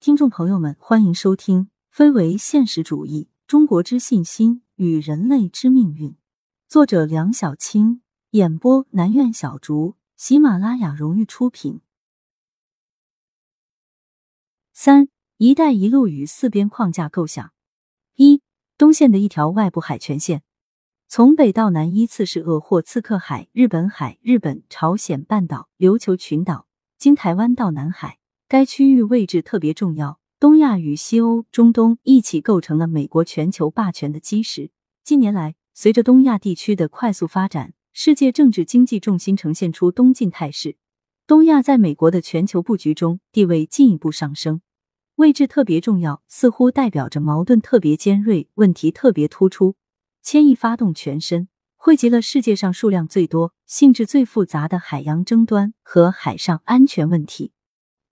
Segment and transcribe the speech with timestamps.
[0.00, 6.12] 听众朋友们，欢迎收听《非为现实主义：中国之信心与人类之命运》，
[6.66, 8.00] 作者梁小青，
[8.30, 11.82] 演播南苑小竹，喜马拉雅荣誉出品。
[14.72, 17.52] 三“一带一路”与四边框架构想。
[18.14, 18.40] 一、
[18.78, 20.42] 东线的一条外部海权线，
[21.08, 28.19] 从北到南依次是鄂霍次克海、日本海、日本、朝鲜半岛、琉球群岛，经台湾到南海。
[28.50, 34.72] 该区域位置特别重要，东亚与西欧、中东一起构成了美国全球霸权的基石。
[35.04, 40.76] 近年来，随着东亚地区的快速发展，世界政治经济重心呈现出东进态势，
[41.28, 44.62] 东亚在美国的全球布局中地位进一步上升，
[45.14, 49.76] 位置特别重要，似乎代表着矛盾特别尖锐，问题特别突出，
[50.24, 51.46] 牵一发动全身，
[51.76, 57.52] 汇集了世界上数量最多、性质最复杂的海洋争端和海上安全问题。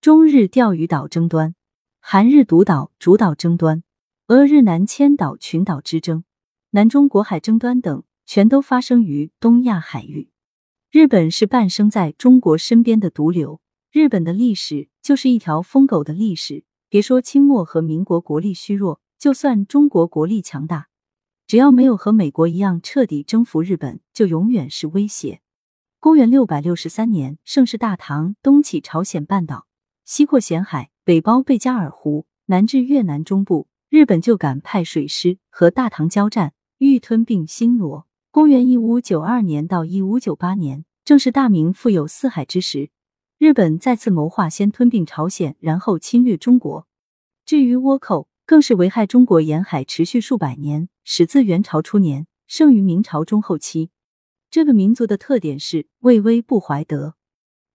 [0.01, 1.57] 中日钓鱼岛争端、
[1.99, 3.83] 韩日独岛主岛争端、
[4.29, 6.23] 俄日南千岛群岛之争、
[6.71, 10.31] 南中国海争端等，全都发生于东亚海域。
[10.89, 16.63] 日本是半生在中国身边的毒瘤，日本的历史就是一条疯狗的历史。
[16.89, 20.89] 别说清末和民国国力虚弱，就算中国国力强大，
[21.49, 25.41] 只要没有和美国一样彻底征服日本，就永远是威胁。
[25.99, 29.67] 公元六百六十三年，盛世大唐，东起朝鲜半岛。
[30.11, 38.07] 西扩咸海，北包贝加尔湖，南至越南中部，日本就敢派水师和大唐交战，欲吞并新罗。
[38.31, 42.89] 公元一五九二年到一五九八年，正是大明富有四海之时，
[43.37, 46.89] 日本再次谋划先吞并朝鲜，然后侵略中国。
[47.45, 53.91] 至于倭寇，更是危害中国沿海持续数百年，始自元朝初年，盛于明朝中后期。
[54.51, 57.17] 这个民族的特点是畏威不怀德。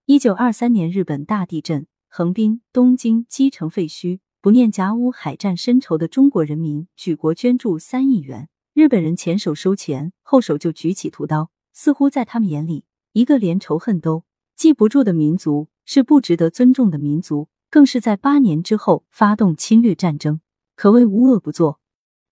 [0.08, 1.86] 一九二三年，日本大地震。
[2.16, 8.50] 横滨、东京基城废墟，不念甲午海战深仇的中国人民举国捐助三亿元。
[8.75, 14.25] 日本人前手收钱，后手就举起屠刀，似乎在他们眼里，一个连仇恨都
[14.56, 20.40] 记不住的民族是不值得尊重的民族，更是在八年之后发动侵略战争，
[20.75, 21.79] 可谓无恶不作。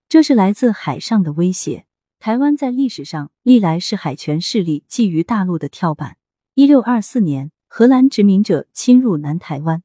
[0.08, 1.88] 这是来自海上的威胁。
[2.20, 6.18] 台湾在历史上历来是海权势力觊觎大陆的跳板。
[6.54, 7.52] 一六二四年。
[7.74, 9.82] 荷兰殖民者侵入南台湾，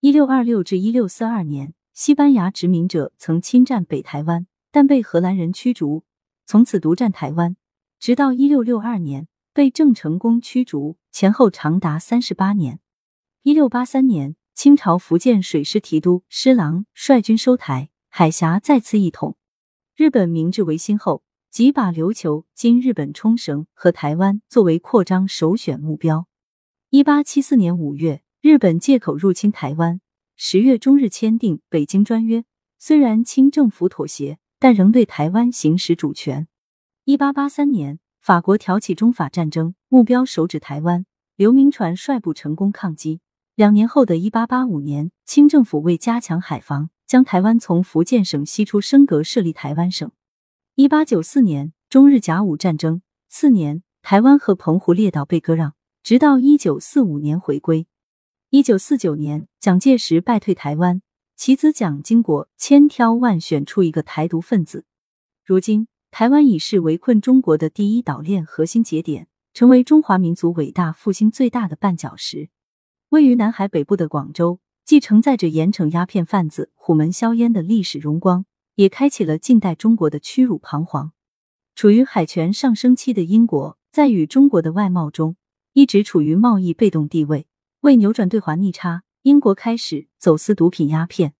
[0.00, 6.02] 一六二六至一六四二年，西班牙殖民者曾侵占北台湾，但被荷兰人驱逐，
[6.44, 7.54] 从此独占台湾，
[8.00, 12.80] 直到一六六二年被郑成功驱逐，前后长达三十八年。
[13.44, 19.36] 一六八三年，清朝福建水师提督施琅率军收台，海峡再次一统。
[19.94, 21.22] 日本明治维新后，
[21.52, 26.26] 即把琉球（今日本冲绳）和台湾作为扩张首选目标。
[26.94, 30.02] 一八七四年五月，日本借口入侵台湾，
[30.36, 32.40] 十月中日签订《北京专约》，
[32.78, 36.48] 虽然清政府妥协，但仍对台湾行使主权。
[37.06, 43.20] 一八八三年，法国挑起中法战争，目标手指台湾，刘铭传率部成功抗击。
[43.54, 50.10] 两年后的一八八五年，清政府为加强海防，将台湾从福建省西出升格，设立台湾省。
[50.74, 55.72] 一八九四年，中日甲午战争，次年，台湾和澎湖列岛被割让。
[56.02, 57.86] 直到一九四五年回归，
[58.50, 61.00] 一九四九年蒋介石败退台湾，
[61.36, 64.84] 其子蒋经国千挑万选出一个台独分子。
[65.44, 72.48] 如今，台湾已是围困中国的第一岛链核心节点，成为中华民族伟大复兴最大的绊脚石。
[73.10, 81.12] 位于南海北部的广州，既承载着严惩鸦片贩子、虎门销烟的历史荣光，也开启了近代中国的屈辱彷徨。
[81.76, 85.36] 处于海权上升期的英国，在与中国的外贸中。
[85.74, 87.46] 一直处于贸易被动地位，
[87.80, 91.34] 为扭转对华逆差，英国开始走私毒品鸦片。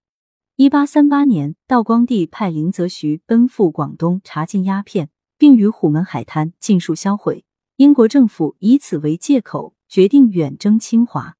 [0.55, 7.45] 一八三八年，道光帝派林则徐奔赴广东查禁鸦片，并于虎门海滩尽数销毁。
[7.77, 11.37] 英国政府以此为借口，决定远征侵华。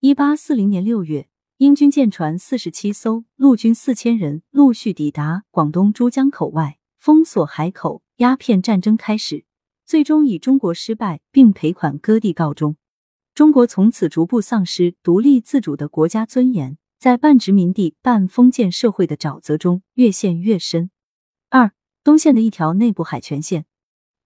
[0.00, 1.28] 一八四零年六月，
[1.58, 9.44] 英军舰船四十七艘，陆军四千人陆续抵达广东珠江口外，封锁海口，鸦片战争开始。
[9.92, 12.76] 最终以中国失败并赔款割地告终，
[13.34, 20.90] 中国从此逐步丧失独立自主的国家尊严，在半殖民地半封建社会的沼泽中越陷越深。
[21.50, 21.72] 二
[22.02, 23.66] 东线的一条内部海权线，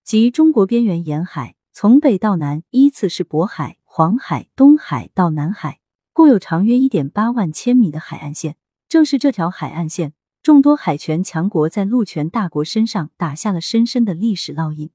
[0.04, 5.80] 即中国边缘沿海从北到南依次是渤海、黄海、东海到南海，
[6.12, 8.54] 共有长约一点八万千米的海岸线。
[8.88, 10.12] 正是这条海岸线，
[10.44, 14.92] 众多海权强国在陆权大国身上打下了深深的历史烙印。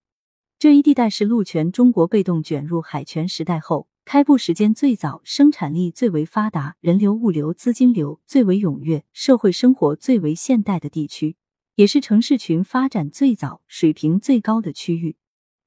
[0.62, 11.36] 这一地带是陆权中国被动卷入海权时代后开埠时间最早，生产力最为发达，人流、物流、资金流最为踊跃，社会生活最为现代的地区，
[11.74, 15.16] 也是城市群发展最早、水平最高的区域。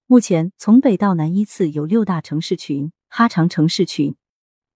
[0.07, 4.15] 目前，从北到南依次有六大城市群：哈长城市群、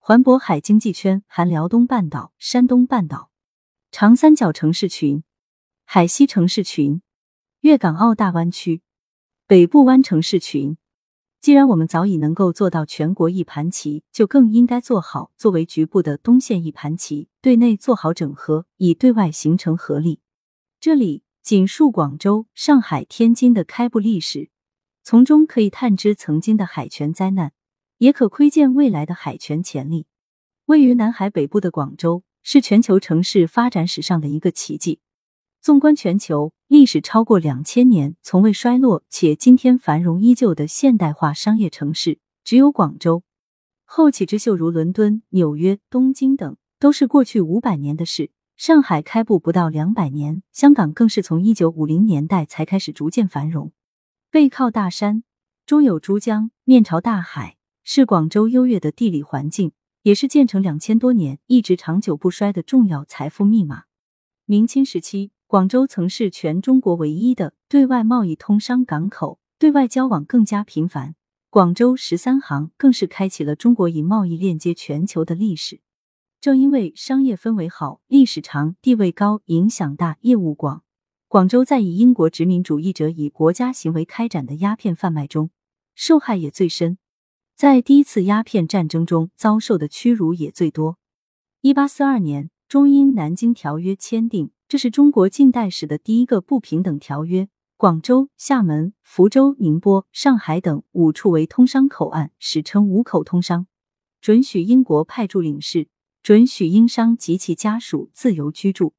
[0.00, 3.30] 环渤海经济圈（含辽东半岛、山东半岛）、
[3.92, 5.22] 长三角城市群、
[5.84, 7.02] 海西城市群、
[7.60, 8.82] 粤港澳大湾区、
[9.48, 10.76] 北部湾城市群。
[11.40, 20.20] 既然我们早已能够做到全国一盘棋，就更应该做好作为局部的东线一盘棋，对内做好整合，以对外形成合力。
[20.78, 24.50] 这里仅述广州、上海、天津的开埠历史。
[25.02, 27.54] 从中可以探知曾经的海权灾难，
[27.96, 30.06] 也可窥见未来的海权潜力。
[30.66, 35.00] 位于南海北部的广州，是全球城市发展史上的一个奇迹。
[35.62, 43.22] 纵观全球，历史超过两千年，从未衰落且今天繁荣依旧的现代化商业城市，只有广州。
[43.86, 48.30] 后起之秀如伦敦、纽约、东京等，都是过去五百年的事。
[48.58, 53.72] 上海开埠不到两百年，香港更是从一九五零年代才开始逐渐繁荣。
[54.30, 55.22] 背靠大山，
[55.64, 59.72] 中有珠江，面朝大海，是广州优越的地理环境，
[60.02, 63.84] 也是建成两千多年一直长久不衰的重要财富密码。
[64.44, 71.14] 明清时期，广州曾是全中国唯一的对外贸易通商港口，对外交往更加频繁。
[71.48, 75.80] 广州十三行更是开启了中国以贸易链接全球的历史。
[76.38, 80.82] 正因为商业氛围好、历史长、地位高、影响大、业务广。
[81.28, 85.48] 广州在以英国殖民主义者以国家行为开展的鸦片贩卖中，
[85.94, 86.98] 受害也最深，
[87.56, 90.98] 在第一次鸦片战争中遭受的屈辱也最多。
[91.62, 97.48] 一八四二年，中英南京条约签订，这是中国近代史的第一个不平等条约。
[97.78, 103.66] 广州、厦门、福州、宁波、上海等五处为通商口岸，史称五口通商，
[104.20, 105.88] 准许英国派驻领事，
[106.22, 108.92] 准许英商及其家属自由居住。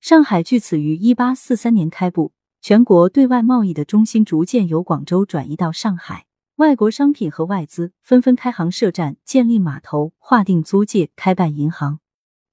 [0.00, 6.26] 上海据此于一八四三年开埠，全国对外贸易的中心逐渐由广州转移到上海，
[6.56, 11.98] 外国商品和外资纷纷开行设站，建立码头，划定租界，开办银行。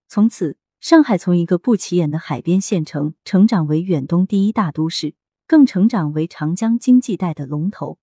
[0.08, 5.16] 从此，上海从一个不起眼的海边县城，成长为远东第一大都市，
[5.48, 7.98] 更成长为长江经济带的龙头。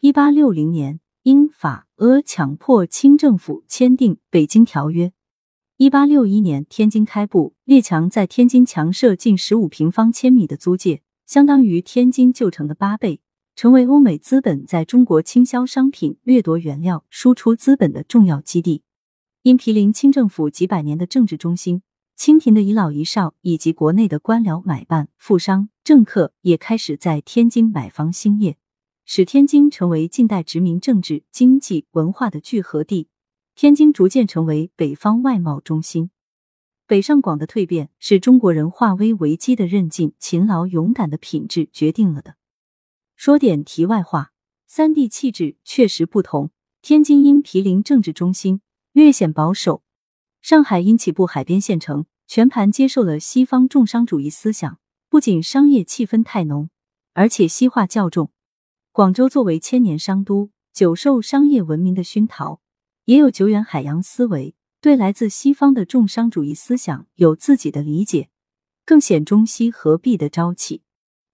[0.00, 5.08] 一八六零年，英法俄强迫清政府签订《北京条约》。
[5.76, 13.20] 一八六一年，天津开埠，列强在天津强设近十五平方千米的租界，相当于天津旧城的八倍，
[13.54, 18.82] 成为欧美资本在中国倾销商品、掠夺原料、输出资本的重要基地。
[19.42, 21.82] 因毗邻清政府几百年的政治中心，
[22.16, 28.56] 清廷的遗老遗少以及国内的官僚买办、富商、政客也开始在天津买房兴业，
[29.04, 33.08] 使天津成为近代殖民政治、经济、文化的聚合地。
[33.54, 36.10] 天津逐渐成为北方外贸中心，
[36.86, 42.36] 北上广的蜕变是中国人化危为机的韧劲、勤劳勇敢的品质决定了的。
[43.14, 44.32] 说点题外话，
[44.66, 46.50] 三地气质确实不同。
[46.82, 48.60] 天津因毗邻政治中心，
[48.92, 49.82] 略显保守；
[50.44, 56.68] 上海因起步海边县城，全盘接受了西方重商主义思想，不仅商业气氛太浓，
[57.14, 58.30] 而且西化较重。
[58.92, 62.60] 广州作为千年商都，久受商业文明的熏陶。
[63.06, 68.28] 也有久远海洋思维，对来自西方的重商主义思想有自己的理解，
[68.84, 70.82] 更显中西合璧的朝气。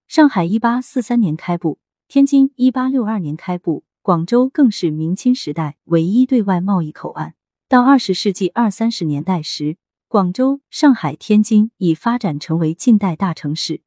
[0.07, 7.35] 上海一八四三年开埠，天津一八六二年开埠，广州更是明清时代唯一对外贸易口岸。
[7.71, 9.77] 到二十世纪二三十年代时，
[10.09, 13.83] 广州、上海、天津已发展成为近代大城市。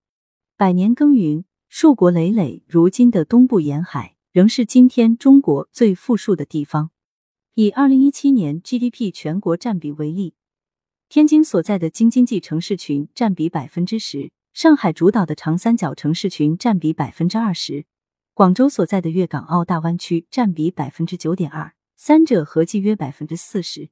[0.55, 6.91] 百年耕耘，硕果累累，如今的东部沿海仍是今天中国最富庶的地方。
[7.55, 10.35] 以二零一七年 GDP 全国占比为例，
[11.09, 17.85] 天津所在的京津冀城市群占比百分之十，上海主导的长三角城市群占比百分之二十，
[18.33, 21.73] 广州所在的粤港澳大湾区占比百分之九点二，
[22.05, 23.89] 三者合计约百分之四十。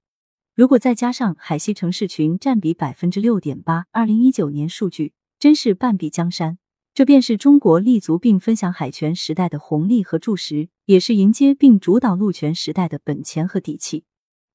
[0.53, 6.57] 如果再加上海西城市群占比百分之六点八，二零一九年数据真是半壁江山。
[6.93, 14.03] 这便是中国立足并分享海权时代的红利和柱石，也是迎接并主导陆权时代的本钱和底气。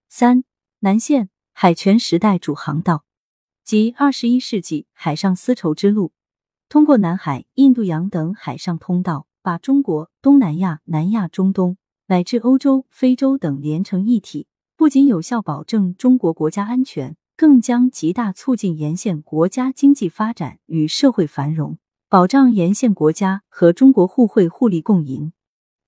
[0.07, 0.45] 三
[0.81, 3.07] 南线海权时代主航道
[3.65, 6.13] 即二十一世纪海上丝绸之路，
[6.69, 14.47] 通过南海、印度洋等海上通道，把中国、东南亚、南亚、中东乃至欧洲、非洲等连成一体，
[14.77, 21.79] 不仅有效保证中国国家安全，更将极大促进沿线国家经济发展与社会繁荣。
[22.09, 25.33] 保障沿线国家和中国互惠互利共赢。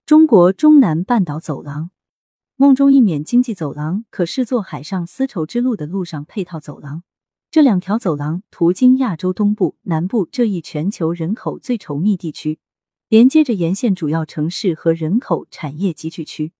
[0.04, 1.90] 中国中南半岛走廊
[2.56, 7.04] 梦中一缅经济走廊可视作海上丝绸之路的路上配套走廊。
[7.52, 12.58] 这两条走廊途经亚洲东部、南部这一全球人口最稠密地区，
[13.08, 16.52] 连接着沿线主要城市和人口、产业集聚区。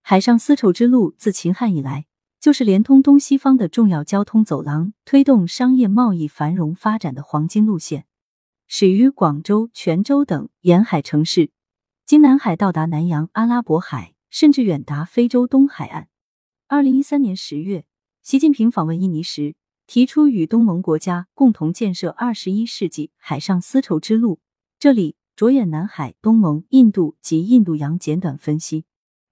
[0.00, 2.06] 海上丝绸之路自秦汉以来，
[2.40, 8.06] 就是连通东西方的重要交通走廊，推动商业贸易繁荣发展的黄金路线。
[8.66, 11.50] 始于广州、泉州等沿海城市，
[12.06, 16.08] 经南海到达南洋、阿拉伯海，甚至远达非洲东海岸。
[16.66, 17.84] 二零一三年十月，
[18.22, 19.54] 习近平访问印尼时。
[19.86, 24.38] 提出与东盟国家共同建设二十一世纪海上丝绸之路。
[24.78, 28.84] 这里着眼南海、东盟、印度及印度洋，简短分析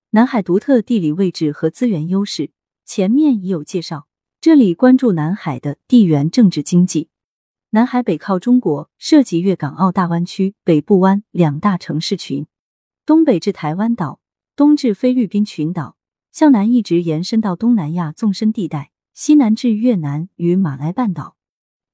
[0.09, 2.51] 南海独特地理位置和资源优势。
[2.87, 4.09] 前面已有介绍，
[4.41, 7.11] 这里关注南海的地缘政治经济。
[7.73, 12.47] 南海北靠中国，涉及粤港澳大湾区、北部湾两大城市群，
[13.05, 14.21] 东北至台湾岛，
[14.57, 15.99] 东至菲律宾群岛，
[16.33, 18.93] 向南一直延伸到东南亚纵深地带。
[19.13, 21.37] 西南至越南与马来半岛，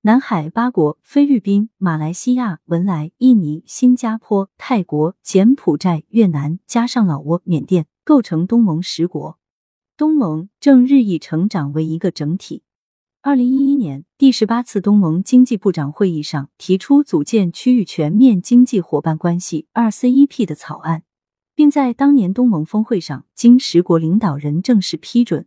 [0.06, 9.38] 南海八国：菲律宾、马来西亚、文莱、印尼、新加坡、泰国、柬埔寨、越南，加上老挝、缅甸，构成东盟十国。
[9.96, 12.64] 东盟正日益成长为一个整体。
[13.22, 21.04] 二零一一年第十八次东盟经济部长会议上提出组建区域全面经济伙伴关系（二 CEP） 的草案，
[21.54, 25.46] 并在当年东盟峰会上经十国领导人正式批准。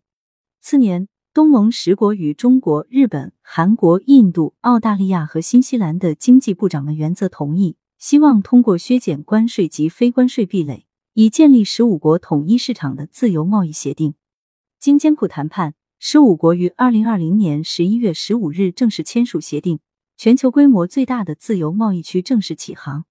[0.59, 1.07] 次年。
[1.37, 14.15] 东盟十国与中国、日本、韩国、印度、澳大利亚和新西兰的经济部长们原则同意，希望通过削减关税及非关税壁垒，以建立十五国统一市场的自由贸易协定。
[14.79, 19.77] 经艰苦谈判，十五国于二零二零年十一月十五日正式签署协定，
[20.17, 23.05] 全球规模最大的自由贸易区正式起航。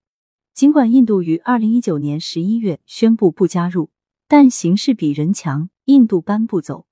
[0.53, 3.91] 尽管印度于二零一九年十一月宣布不加入，
[4.27, 6.86] 但形势比人强，印度搬不走。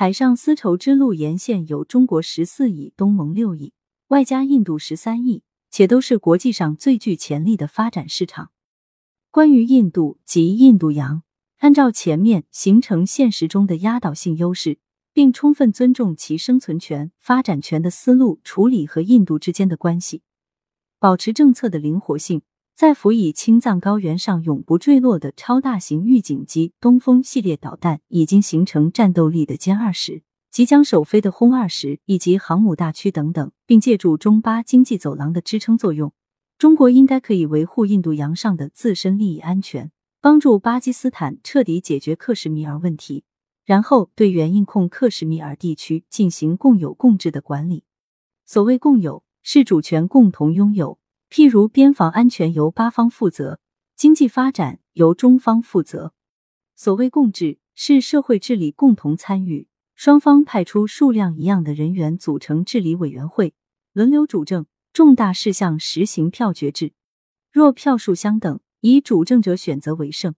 [0.00, 3.72] 海上丝绸之路沿线有中国十四亿，东盟六亿，
[4.10, 8.52] 外加印度十三亿，且都是国际上最具潜力的发展市场。
[9.32, 11.24] 关于印度及印度洋，
[11.56, 14.78] 按照前面形成现实中的压倒性优势，
[15.12, 20.22] 并充分尊重其生存权、发展权的思路处理和印度之间的关系，
[21.00, 22.42] 保持政策的灵活性。
[22.78, 36.12] 在辅以青藏高原上永不坠落的超大型预警机东风系列导弹，已经形成战斗力的歼二十，即将首飞的轰二十，以及航母大驱等等，并借助中巴经济走廊的支撑作用，
[36.56, 43.24] 中国应该可以维护印度洋上的自身利益安全，帮助巴基斯坦彻底解决克什米尔问题，
[43.64, 47.82] 然后对原印控克什米尔地区进行共有共治的管理。
[48.44, 51.00] 所谓共有，是主权共同拥有。
[51.30, 53.60] 譬如边防安全由巴方负责，
[53.96, 56.14] 经济发展由中方负责。
[56.74, 63.54] 所谓共治，是社会治理共同参与，双方派出数量一样的人员组成治理委员会，
[63.92, 66.92] 轮流主政，重大事项实行票决制。
[67.50, 70.34] 若票数相等，以主政者选择为胜。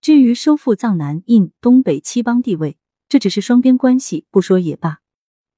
[0.00, 5.00] 至于收复藏南、印、东北七邦地位，这只是双边关系，不说也罢。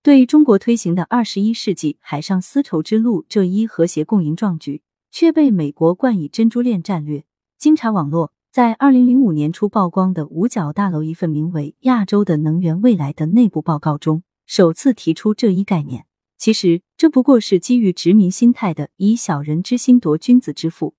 [0.03, 4.81] 对中国推行的二十一世纪海上丝绸之路这一和谐共赢壮举，
[5.11, 7.25] 却被美国冠以珍珠链战略。
[7.59, 16.07] 经查网络在二零零五年初曝光的五角大楼一份名为《亚洲的能源未来》的内部报告中，首次提出这一概念。
[16.39, 20.95] 其实这不过是基于殖民心态的以小人之心夺君子之腹。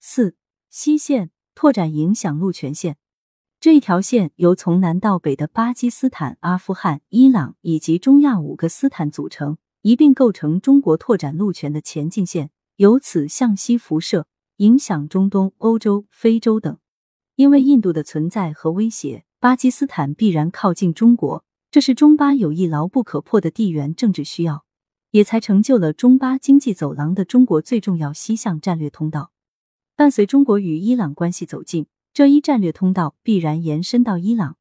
[0.00, 0.34] 四
[0.68, 2.96] 西线拓展影响路权线。
[3.62, 14.26] 这一条线由从南到北的巴基斯坦、阿富汗、伊朗以及中亚五个斯坦组成，一并构成中国拓展路权的前进线，由此向西辐射，
[14.56, 16.76] 影响中东、欧洲、非洲等。
[17.36, 24.64] 因为印度的存在和威胁，巴基斯坦必然靠近中国，这是中巴友谊牢不可破的地缘政治需要，
[25.12, 29.30] 也才成就了中巴经济走廊的中国最重要西向战略通道。
[29.94, 31.86] 伴随中国与伊朗关系走近。
[32.14, 34.58] 这一战略通道必然延伸到伊朗，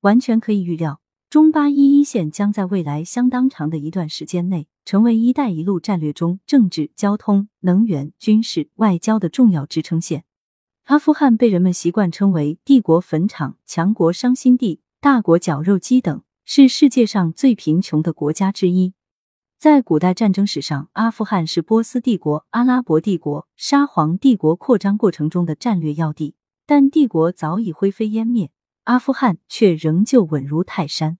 [0.00, 10.24] 完全可以预料，中巴伊一线将在未来相当长的一段时间内，成为“一带一路”战略中政治、交通、能源、军事、外交的重要支撑线。
[10.84, 18.92] 阿富汗被人们习惯称为“帝国坟场”“强国伤心地”“大国绞肉机”等，是世界上最贫穷的国家之一。
[19.56, 26.34] 在古代战争史上，阿富汗是波斯帝国、阿拉伯帝国、沙皇帝国扩张过程中的战略要地。
[26.70, 28.52] 但帝国早已灰飞烟灭，
[28.84, 31.18] 阿富汗却仍旧稳如泰山。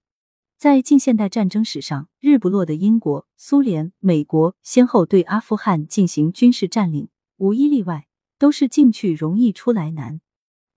[0.57, 8.07] 在近现代战争史上，日不落的英国、苏联、美国先后对阿富汗进行军事占领，无一例外
[8.39, 10.21] 都是进去容易出来难。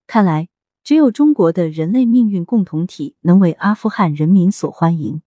[0.07, 0.49] 看来，
[0.83, 5.21] 只有中国的人类命运共同体能为阿富汗人民所欢迎。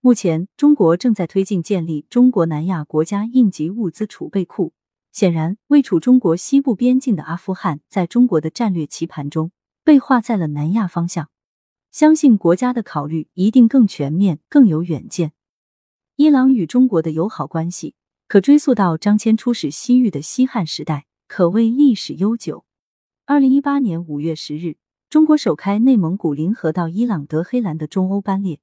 [0.00, 4.72] 目前，中国正在推进建立中国南亚国家应急物资储备库。
[5.18, 9.50] 显然，位处中国西部边境的阿富汗，在中国的战略棋盘中
[9.82, 11.28] 被划在了南亚方向。
[11.90, 15.32] 相信国家的考虑一定更全面、更有远见。
[16.14, 17.96] 伊朗与中国的友好关系
[18.28, 22.64] 可追溯到张骞出使西域的西汉时代，可谓历史悠久。
[23.26, 24.76] 二零一八年五月十日，
[25.10, 28.60] 中国首开内蒙古临河到伊朗德黑兰的中欧班列，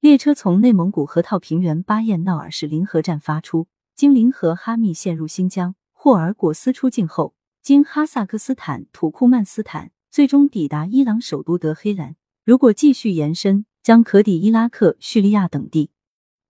[0.00, 3.68] 列车从内蒙古河套平原巴彦淖尔市临河站发出。
[3.96, 12.14] 经临河哈密陷入新疆，霍尔果斯出境后，经哈萨克斯坦、土库曼斯坦，最终抵达伊朗首都德黑兰。
[12.44, 15.88] 如果继续延伸，将可抵伊拉克、叙利亚等地。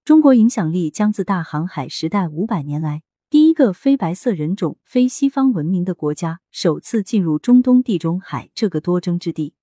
[0.04, 9.54] 中国影响力将自大航海时代五百年来，第一个非白色人种、非西方文明的国家，首次进入中东地中海这个多争之地。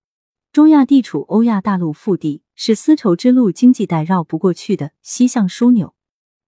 [0.54, 5.94] 中亚地处欧亚大陆腹地，是丝绸之路经济带绕不过去的西向枢纽。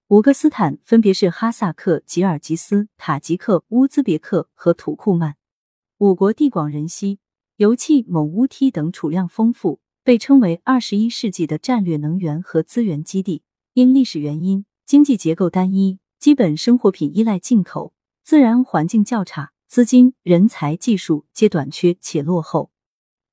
[0.08, 5.36] 五个斯坦分别是哈萨克、吉尔吉斯、塔吉克、乌兹别克和土库曼。
[5.98, 7.18] 五国地广人稀，
[7.56, 13.42] 油气、锰、钨、锑等储量丰富，被称为二十一世纪的战略能源和资源基地。
[13.74, 22.70] 因历史原因，经济结构单一，基本生活品依赖进口，自然环境较差，资金、人才、技术皆短缺且落后。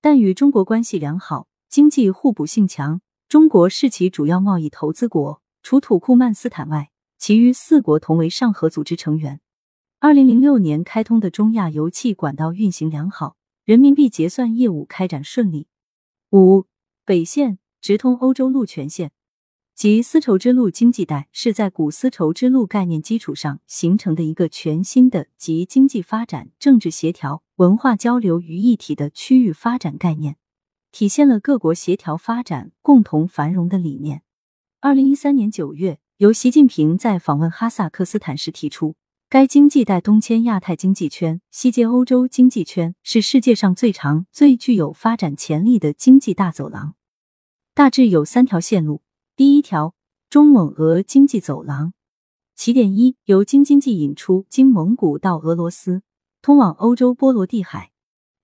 [0.01, 5.42] 但与中国关系良好，经济互补性强，中国是其主要贸易投资国。
[5.63, 9.41] 除土库曼斯坦外，其余四国同为上合组织成员。
[10.01, 15.69] 二零零六年开通的中亚油气管道运行良好，人民币结算业务开展顺利。
[16.33, 16.67] 五
[17.05, 19.13] 北线直通欧洲陆权线
[19.77, 30.37] 及丝绸之路经济带，是在古丝绸之路概念基础上形成的一个全新的集经济发展、政治协调、文化交流于一体的区域发展概念，
[30.91, 34.23] 体现了各国协调发展、共同繁荣的理念。
[34.85, 38.97] 二零一三年九月，由习近平在访问哈萨克斯坦时提出，
[39.29, 46.97] 该经济带东迁亚太经济圈，西接欧洲经济圈，是世界上最长、最具有发展潜力的经济大走廊。
[47.75, 49.03] 大致有三条线路：
[49.37, 49.95] 第一条，
[50.29, 51.93] 中蒙俄经济走廊，
[52.57, 56.03] 起点一由京津冀引出，经蒙古到俄罗斯，
[56.43, 57.93] 通往欧洲波罗的海；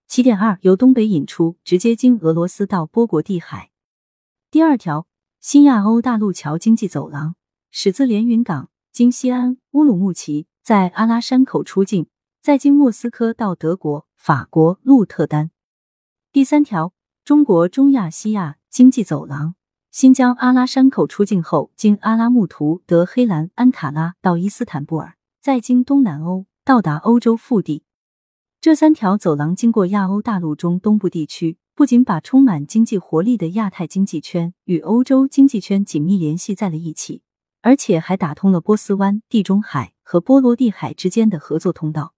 [0.07, 3.73] 起点二由东北引出，直接经俄罗斯到波国地海。
[4.53, 5.08] 第二条。
[5.41, 7.37] 新亚欧大陆桥经济走廊
[7.71, 12.09] 始自连云港，经西安、乌鲁木齐，在阿拉山口出境，
[12.43, 15.53] 再经莫斯科到德国、法国鹿特丹。
[16.33, 16.93] 第三条，
[17.25, 19.55] 中国中亚西亚经济走廊，
[19.93, 27.85] 新疆阿拉山口出境后，经阿拉木图、德黑兰、安卡拉到伊斯坦布尔，再经东南欧到达欧洲腹地。
[28.61, 31.59] 这三条走廊经过亚欧大陆中东部地区。
[31.79, 37.23] 不仅把充满经济活力的亚太经济圈与欧洲经济圈紧密联系在了一起，
[37.63, 42.15] 而且还打通了波斯湾、地中海和波罗的海之间的合作通道。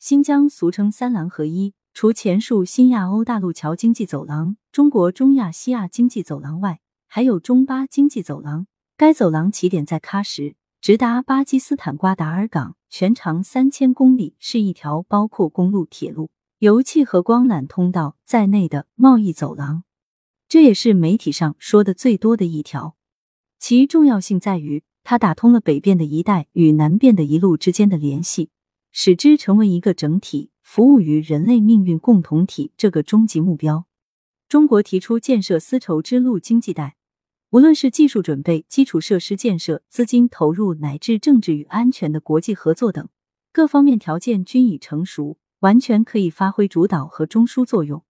[0.00, 8.66] 新疆俗称“三廊合一”，除前述新亚欧大陆桥经济走廊、中国中亚西亚经济走廊外，还有中巴经济走廊。
[8.96, 16.30] 该走廊起点在喀什，直达巴基斯坦瓜达尔港，全长三千公里，是一条包括公路、铁路。
[16.66, 19.84] 油气和光缆通道在内的贸易走廊，
[20.48, 22.96] 这也是媒体上说的最多的一条。
[23.60, 28.50] 其重要性在于，它打通了北边的一带与南边的一路之间的联系，
[28.90, 33.86] 使之成为一个整体，服务于人类命运共同体这个终极目标。
[34.48, 36.96] 中国提出建设丝绸之路经济带，
[37.50, 43.08] 无论是技术准备、基础设施建设、资金投入，乃至政治与安全的国际合作等
[43.52, 45.38] 各方面条件均已成熟。
[45.60, 48.04] 完全可以发挥主导和中枢作用。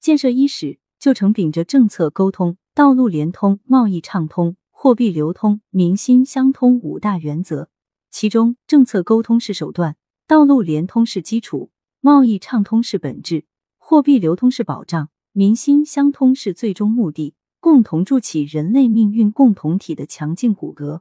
[0.00, 7.68] 建设伊始就成秉着政策沟通、道路连通、贸易畅通、货币流通、民心相通五大原则，
[8.10, 13.44] 其中政策沟通是手段，道路连通是基础，贸易畅通是本质，
[13.78, 21.00] 货币流通是保障，民心相通是最终目的，共同筑起人类命运共同体的强劲骨骼。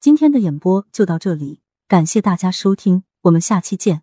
[0.00, 1.61] 今天的演播就到这里。
[1.92, 4.00] 感谢大家收听，我们下期见。